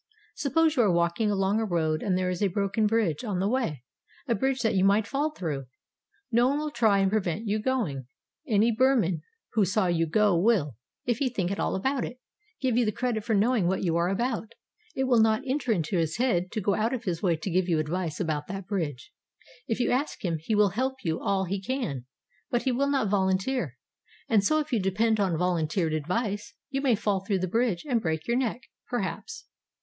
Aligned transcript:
Suppose 0.33 0.75
you 0.75 0.81
are 0.81 0.91
walking 0.91 1.29
along 1.29 1.59
a 1.59 1.65
road 1.65 2.01
and 2.01 2.17
there 2.17 2.31
is 2.31 2.41
a 2.41 2.47
broken 2.47 2.87
bridge 2.87 3.23
on 3.23 3.37
the 3.39 3.47
way, 3.47 3.83
a 4.27 4.33
bridge 4.33 4.61
that 4.61 4.73
you 4.73 4.83
might 4.83 5.05
fall 5.05 5.29
through. 5.29 5.67
No 6.31 6.47
one 6.47 6.57
will 6.57 6.71
try 6.71 6.97
and 6.97 7.11
prevent 7.11 7.45
you 7.45 7.59
going. 7.59 8.07
Any 8.47 8.71
Burman 8.71 9.21
who 9.53 9.63
saw 9.63 9.85
you 9.85 10.07
go 10.07 10.35
will, 10.35 10.75
if 11.05 11.19
he 11.19 11.29
think 11.29 11.51
at 11.51 11.59
all 11.59 11.75
about 11.75 12.03
it, 12.03 12.19
give 12.59 12.75
you 12.77 12.83
the 12.83 12.91
credit 12.91 13.23
for 13.23 13.35
knowing 13.35 13.67
what 13.67 13.83
you 13.83 13.95
are 13.95 14.09
about. 14.09 14.53
It 14.95 15.03
will 15.03 15.19
not 15.19 15.43
enter 15.45 15.71
into 15.71 15.97
his 15.99 16.17
head 16.17 16.51
to 16.53 16.61
go 16.61 16.73
out 16.73 16.95
of 16.95 17.03
his 17.03 17.21
way 17.21 17.35
to 17.35 17.51
give 17.51 17.69
you 17.69 17.77
advice 17.77 18.19
about 18.19 18.47
that 18.47 18.65
bridge. 18.65 19.13
If 19.67 19.79
you 19.79 19.91
ask 19.91 20.25
him 20.25 20.39
he 20.41 20.55
will 20.55 20.69
help 20.69 20.95
you 21.03 21.19
all 21.21 21.43
he 21.45 21.61
can, 21.61 22.05
but 22.49 22.63
he 22.63 22.71
will 22.71 22.89
not 22.89 23.07
volunteer; 23.07 23.77
and 24.27 24.43
so 24.43 24.57
if 24.57 24.73
you 24.73 24.79
depend 24.79 25.19
on 25.19 25.37
volunteered 25.37 25.93
advice, 25.93 26.55
you 26.71 26.81
may 26.81 26.95
fall 26.95 27.23
through 27.23 27.37
the 27.37 27.47
bridge 27.47 27.85
and 27.87 28.01
break 28.01 28.25
your 28.27 28.37
neck, 28.37 28.61
perhaps. 28.89 29.45